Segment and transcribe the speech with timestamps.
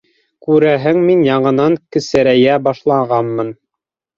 [0.45, 3.57] —Күрәһең, мин яңынан кесерәйә башлағанмын.